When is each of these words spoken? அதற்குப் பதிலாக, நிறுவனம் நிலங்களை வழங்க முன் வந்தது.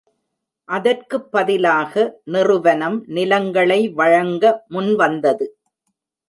அதற்குப் 0.65 1.31
பதிலாக, 1.31 2.21
நிறுவனம் 2.23 3.03
நிலங்களை 3.07 3.89
வழங்க 3.89 4.65
முன் 4.67 4.95
வந்தது. 4.95 5.57